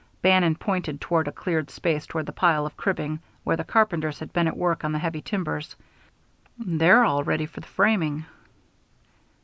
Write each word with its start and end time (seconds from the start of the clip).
Bannon 0.23 0.55
pointed 0.55 0.99
toward 0.99 1.27
a 1.27 1.31
cleared 1.31 1.69
space 1.69 2.07
behind 2.07 2.25
the 2.27 2.31
pile 2.31 2.65
of 2.65 2.75
cribbing, 2.75 3.19
where 3.43 3.55
the 3.55 3.63
carpenters 3.63 4.17
had 4.17 4.33
been 4.33 4.47
at 4.47 4.57
work 4.57 4.83
on 4.83 4.93
the 4.93 4.97
heavy 4.97 5.21
timbers. 5.21 5.75
"They're 6.57 7.03
all 7.05 7.23
ready 7.23 7.45
for 7.45 7.59
the 7.59 7.67
framing." 7.67 8.25